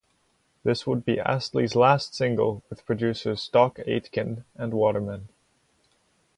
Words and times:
This 0.63 0.87
would 0.87 1.05
be 1.05 1.19
Astley's 1.19 1.75
last 1.75 2.15
single 2.15 2.63
with 2.71 2.87
producers 2.87 3.43
Stock 3.43 3.77
Aitken 3.85 4.45
and 4.55 4.73
Waterman. 4.73 5.29